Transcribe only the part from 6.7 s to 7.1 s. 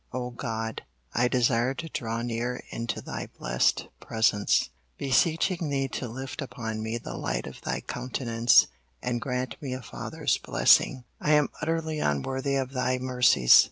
me